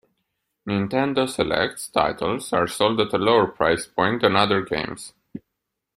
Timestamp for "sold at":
2.65-3.13